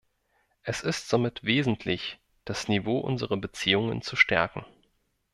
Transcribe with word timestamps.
Es 0.63 0.81
ist 0.81 1.09
somit 1.09 1.43
wesentlich, 1.43 2.19
das 2.43 2.67
Niveau 2.67 2.97
unserer 2.97 3.37
Beziehungen 3.37 4.01
zu 4.01 4.15
stärken. 4.15 4.65